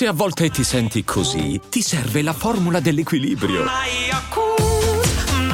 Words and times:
Se 0.00 0.06
a 0.06 0.14
volte 0.14 0.48
ti 0.48 0.64
senti 0.64 1.04
così, 1.04 1.60
ti 1.68 1.82
serve 1.82 2.22
la 2.22 2.32
formula 2.32 2.80
dell'equilibrio. 2.80 3.66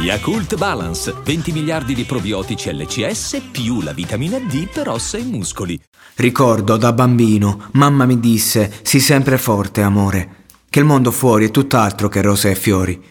Yakult 0.00 0.54
Balance, 0.56 1.12
20 1.24 1.50
miliardi 1.50 1.92
di 1.92 2.04
probiotici 2.04 2.72
LCS 2.72 3.42
più 3.50 3.80
la 3.80 3.92
vitamina 3.92 4.38
D 4.38 4.68
per 4.68 4.90
ossa 4.90 5.18
e 5.18 5.24
muscoli. 5.24 5.76
Ricordo 6.14 6.76
da 6.76 6.92
bambino, 6.92 7.68
mamma 7.72 8.06
mi 8.06 8.20
disse, 8.20 8.72
sii 8.82 9.00
sempre 9.00 9.38
forte, 9.38 9.82
amore, 9.82 10.44
che 10.70 10.78
il 10.78 10.84
mondo 10.84 11.10
fuori 11.10 11.46
è 11.46 11.50
tutt'altro 11.50 12.08
che 12.08 12.22
rose 12.22 12.52
e 12.52 12.54
fiori. 12.54 13.02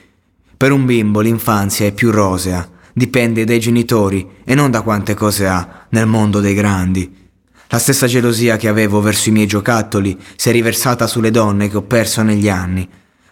Per 0.55 0.71
un 0.71 0.85
bimbo 0.85 1.19
l'infanzia 1.19 1.87
è 1.87 1.91
più 1.91 2.09
rosea, 2.09 2.65
dipende 2.93 3.43
dai 3.43 3.59
genitori 3.59 4.25
e 4.45 4.55
non 4.55 4.71
da 4.71 4.81
quante 4.81 5.13
cose 5.13 5.45
ha 5.45 5.87
nel 5.89 6.07
mondo 6.07 6.39
dei 6.39 6.53
grandi. 6.53 7.26
La 7.69 7.79
stessa 7.79 8.07
gelosia 8.07 8.55
che 8.55 8.69
avevo 8.69 9.01
verso 9.01 9.27
i 9.27 9.33
miei 9.33 9.45
giocattoli 9.45 10.17
si 10.37 10.47
è 10.47 10.51
riversata 10.53 11.05
sulle 11.05 11.31
donne 11.31 11.67
che 11.67 11.75
ho 11.75 11.81
perso 11.81 12.21
negli 12.23 12.47
anni. 12.47 12.87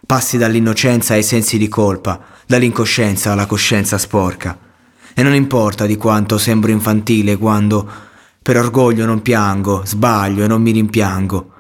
Passi 0.06 0.38
dall'innocenza 0.38 1.14
ai 1.14 1.24
sensi 1.24 1.58
di 1.58 1.70
colpa, 1.70 2.20
dall'incoscienza 2.46 3.32
alla 3.32 3.46
coscienza 3.46 3.98
sporca. 3.98 4.58
E 5.14 5.24
non 5.24 5.34
importa 5.34 5.86
di 5.86 5.96
quanto 5.96 6.38
sembro 6.38 6.72
infantile 6.72 7.38
quando, 7.38 7.90
per 8.42 8.58
orgoglio 8.58 9.06
non 9.06 9.22
piango, 9.22 9.84
sbaglio 9.86 10.44
e 10.44 10.48
non 10.48 10.62
mi 10.62 10.72
rimpiango. 10.72 11.52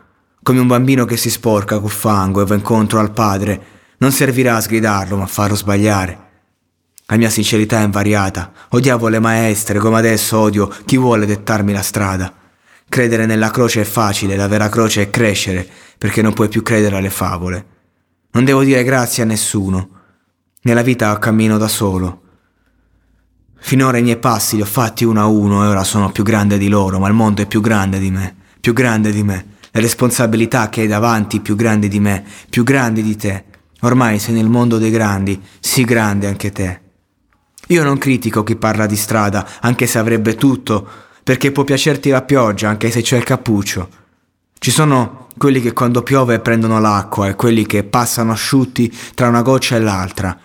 Come 0.43 0.59
un 0.59 0.67
bambino 0.67 1.05
che 1.05 1.15
si 1.15 1.29
sporca 1.29 1.79
col 1.79 1.89
fango 1.89 2.41
e 2.41 2.45
va 2.45 2.55
incontro 2.55 2.99
al 2.99 3.11
padre, 3.11 3.61
non 3.99 4.11
servirà 4.11 4.57
a 4.57 4.61
sgridarlo 4.61 5.15
ma 5.15 5.27
farlo 5.27 5.55
sbagliare. 5.55 6.23
La 7.05 7.15
mia 7.15 7.29
sincerità 7.29 7.79
è 7.79 7.85
invariata. 7.85 8.51
Odiavo 8.71 9.07
le 9.07 9.19
maestre 9.19 9.79
come 9.79 9.97
adesso 9.97 10.37
odio 10.37 10.69
chi 10.83 10.97
vuole 10.97 11.25
dettarmi 11.25 11.71
la 11.71 11.81
strada. 11.81 12.33
Credere 12.95 13.25
nella 13.25 13.51
croce 13.51 13.81
è 13.81 13.83
facile, 13.83 14.37
la 14.37 14.47
vera 14.47 14.69
croce 14.69 15.01
è 15.01 15.09
crescere, 15.09 15.67
perché 15.97 16.21
non 16.21 16.31
puoi 16.31 16.47
più 16.47 16.63
credere 16.63 16.95
alle 16.95 17.09
favole. 17.09 17.65
Non 18.31 18.45
devo 18.45 18.63
dire 18.63 18.85
grazie 18.85 19.21
a 19.21 19.25
nessuno. 19.25 19.89
Nella 20.61 20.81
vita 20.81 21.19
cammino 21.19 21.57
da 21.57 21.67
solo. 21.67 22.21
Finora 23.57 23.97
i 23.97 24.01
miei 24.01 24.15
passi 24.15 24.55
li 24.55 24.61
ho 24.61 24.65
fatti 24.65 25.03
uno 25.03 25.19
a 25.19 25.25
uno 25.25 25.65
e 25.65 25.67
ora 25.67 25.83
sono 25.83 26.09
più 26.09 26.23
grande 26.23 26.57
di 26.57 26.69
loro, 26.69 26.97
ma 26.97 27.09
il 27.09 27.13
mondo 27.13 27.41
è 27.41 27.47
più 27.47 27.59
grande 27.59 27.99
di 27.99 28.11
me, 28.11 28.33
più 28.61 28.71
grande 28.71 29.11
di 29.11 29.23
me. 29.23 29.45
Le 29.71 29.81
responsabilità 29.81 30.69
che 30.69 30.79
hai 30.79 30.87
davanti 30.87 31.41
più 31.41 31.57
grandi 31.57 31.89
di 31.89 31.99
me, 31.99 32.23
più 32.49 32.63
grandi 32.63 33.03
di 33.03 33.17
te. 33.17 33.43
Ormai 33.81 34.19
sei 34.19 34.35
nel 34.35 34.47
mondo 34.47 34.77
dei 34.77 34.89
grandi, 34.89 35.43
sii 35.59 35.83
grande 35.83 36.27
anche 36.27 36.53
te. 36.53 36.79
Io 37.67 37.83
non 37.83 37.97
critico 37.97 38.43
chi 38.43 38.55
parla 38.55 38.85
di 38.85 38.95
strada, 38.95 39.45
anche 39.59 39.85
se 39.85 39.97
avrebbe 39.99 40.35
tutto, 40.35 40.87
perché 41.25 41.51
può 41.51 41.63
piacerti 41.63 42.11
la 42.11 42.21
pioggia 42.21 42.69
anche 42.69 42.91
se 42.91 43.01
c'è 43.01 43.17
il 43.17 43.23
cappuccio. 43.23 43.89
Ci 44.59 44.69
sono 44.69 45.27
quelli 45.39 45.59
che 45.59 45.73
quando 45.73 46.03
piove 46.03 46.39
prendono 46.39 46.79
l'acqua 46.79 47.27
e 47.27 47.33
quelli 47.33 47.65
che 47.65 47.83
passano 47.83 48.31
asciutti 48.31 48.95
tra 49.15 49.27
una 49.27 49.41
goccia 49.41 49.75
e 49.75 49.79
l'altra. 49.79 50.39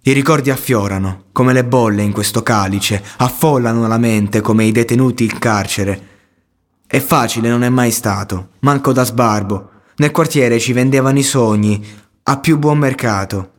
I 0.00 0.12
ricordi 0.12 0.48
affiorano, 0.48 1.24
come 1.32 1.52
le 1.52 1.66
bolle 1.66 2.00
in 2.00 2.12
questo 2.12 2.42
calice, 2.42 3.04
affollano 3.18 3.86
la 3.86 3.98
mente 3.98 4.40
come 4.40 4.64
i 4.64 4.72
detenuti 4.72 5.24
in 5.24 5.38
carcere. 5.38 6.08
E 6.86 6.98
facile 6.98 7.50
non 7.50 7.62
è 7.62 7.68
mai 7.68 7.90
stato, 7.90 8.52
manco 8.60 8.94
da 8.94 9.04
sbarbo. 9.04 9.70
Nel 9.96 10.12
quartiere 10.12 10.58
ci 10.58 10.72
vendevano 10.72 11.18
i 11.18 11.22
sogni, 11.22 11.86
a 12.22 12.38
più 12.38 12.56
buon 12.56 12.78
mercato. 12.78 13.50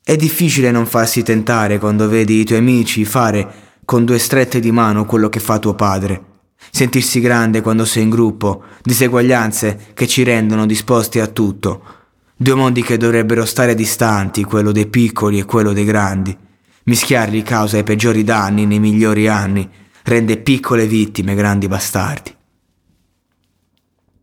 È 0.00 0.14
difficile 0.14 0.70
non 0.70 0.86
farsi 0.86 1.24
tentare 1.24 1.80
quando 1.80 2.08
vedi 2.08 2.38
i 2.38 2.44
tuoi 2.44 2.60
amici 2.60 3.04
fare 3.04 3.65
con 3.86 4.04
due 4.04 4.18
strette 4.18 4.58
di 4.58 4.72
mano 4.72 5.06
quello 5.06 5.28
che 5.28 5.38
fa 5.38 5.60
tuo 5.60 5.74
padre. 5.74 6.24
Sentirsi 6.72 7.20
grande 7.20 7.60
quando 7.60 7.84
sei 7.84 8.02
in 8.02 8.10
gruppo, 8.10 8.64
diseguaglianze 8.82 9.92
che 9.94 10.08
ci 10.08 10.24
rendono 10.24 10.66
disposti 10.66 11.20
a 11.20 11.28
tutto. 11.28 11.82
Due 12.36 12.54
mondi 12.54 12.82
che 12.82 12.96
dovrebbero 12.96 13.44
stare 13.44 13.76
distanti, 13.76 14.42
quello 14.42 14.72
dei 14.72 14.88
piccoli 14.88 15.38
e 15.38 15.44
quello 15.44 15.72
dei 15.72 15.84
grandi. 15.84 16.36
Mischiarli 16.84 17.42
causa 17.42 17.78
i 17.78 17.84
peggiori 17.84 18.24
danni 18.24 18.66
nei 18.66 18.80
migliori 18.80 19.28
anni, 19.28 19.68
rende 20.02 20.36
piccole 20.36 20.88
vittime 20.88 21.36
grandi 21.36 21.68
bastardi. 21.68 22.34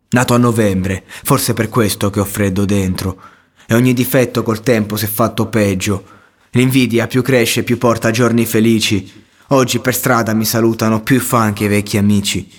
Nato 0.10 0.34
a 0.34 0.38
novembre, 0.38 1.06
forse 1.06 1.54
per 1.54 1.70
questo 1.70 2.10
che 2.10 2.20
ho 2.20 2.26
freddo 2.26 2.66
dentro, 2.66 3.18
e 3.66 3.74
ogni 3.74 3.94
difetto 3.94 4.44
col 4.44 4.62
tempo 4.62 4.98
si 4.98 5.06
è 5.06 5.08
fatto 5.08 5.48
peggio. 5.48 6.04
L'invidia 6.52 7.08
più 7.08 7.22
cresce 7.22 7.64
più 7.64 7.78
porta 7.78 8.12
giorni 8.12 8.46
felici, 8.46 9.23
Oggi 9.54 9.78
per 9.78 9.94
strada 9.94 10.34
mi 10.34 10.46
salutano 10.46 11.02
più 11.02 11.20
fan 11.20 11.54
che 11.54 11.66
i 11.66 11.68
vecchi 11.68 12.00
amici. 12.00 12.50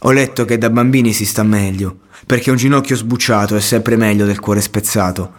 Ho 0.00 0.10
letto 0.10 0.44
che 0.44 0.58
da 0.58 0.68
bambini 0.68 1.14
si 1.14 1.24
sta 1.24 1.42
meglio, 1.42 2.00
perché 2.26 2.50
un 2.50 2.58
ginocchio 2.58 2.96
sbucciato 2.96 3.56
è 3.56 3.60
sempre 3.60 3.96
meglio 3.96 4.26
del 4.26 4.40
cuore 4.40 4.60
spezzato. 4.60 5.32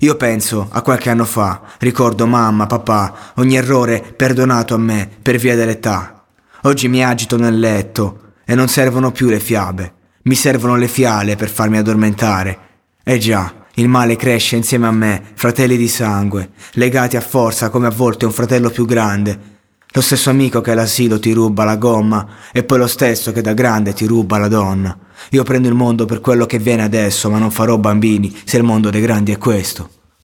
Io 0.00 0.16
penso 0.16 0.68
a 0.70 0.82
qualche 0.82 1.08
anno 1.08 1.24
fa, 1.24 1.62
ricordo 1.78 2.26
mamma, 2.26 2.66
papà, 2.66 3.32
ogni 3.36 3.56
errore 3.56 4.02
perdonato 4.14 4.74
a 4.74 4.78
me 4.78 5.08
per 5.22 5.38
via 5.38 5.56
dell'età. 5.56 6.26
Oggi 6.64 6.88
mi 6.88 7.02
agito 7.02 7.38
nel 7.38 7.58
letto 7.58 8.32
e 8.44 8.54
non 8.54 8.68
servono 8.68 9.12
più 9.12 9.30
le 9.30 9.40
fiabe, 9.40 9.94
mi 10.24 10.34
servono 10.34 10.76
le 10.76 10.88
fiale 10.88 11.36
per 11.36 11.48
farmi 11.48 11.78
addormentare. 11.78 12.58
Eh 13.02 13.16
già, 13.16 13.64
il 13.76 13.88
male 13.88 14.14
cresce 14.14 14.56
insieme 14.56 14.86
a 14.86 14.92
me, 14.92 15.22
fratelli 15.32 15.78
di 15.78 15.88
sangue, 15.88 16.50
legati 16.72 17.16
a 17.16 17.22
forza 17.22 17.70
come 17.70 17.86
a 17.86 17.90
volte 17.90 18.26
un 18.26 18.32
fratello 18.32 18.68
più 18.68 18.84
grande, 18.84 19.56
lo 19.92 20.00
stesso 20.00 20.30
amico 20.30 20.60
che 20.60 20.70
all'asilo 20.70 21.18
ti 21.18 21.32
ruba 21.32 21.64
la 21.64 21.76
gomma 21.76 22.26
e 22.52 22.62
poi 22.62 22.78
lo 22.78 22.86
stesso 22.86 23.32
che 23.32 23.40
da 23.40 23.54
grande 23.54 23.92
ti 23.92 24.06
ruba 24.06 24.38
la 24.38 24.48
donna. 24.48 24.96
Io 25.30 25.42
prendo 25.42 25.68
il 25.68 25.74
mondo 25.74 26.04
per 26.04 26.20
quello 26.20 26.46
che 26.46 26.58
viene 26.58 26.82
adesso, 26.82 27.28
ma 27.28 27.38
non 27.38 27.50
farò 27.50 27.76
bambini 27.76 28.34
se 28.44 28.56
il 28.56 28.62
mondo 28.62 28.90
dei 28.90 29.00
grandi 29.00 29.32
è 29.32 29.38
questo. 29.38 29.99